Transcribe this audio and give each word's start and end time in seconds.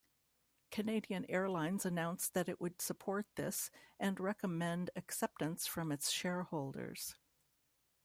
Canadian 0.71 1.27
Airlines 1.29 1.85
announced 1.85 2.33
that 2.33 2.49
it 2.49 2.59
would 2.59 2.81
support 2.81 3.27
this 3.35 3.69
and 3.99 4.19
recommend 4.19 4.89
acceptance 4.95 5.67
from 5.67 5.91
its 5.91 6.09
shareholders. 6.09 7.13